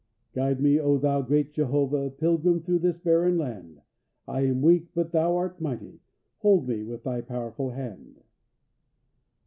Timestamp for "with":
6.81-7.03